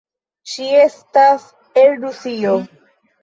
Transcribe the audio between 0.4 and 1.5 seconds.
Ŝi estas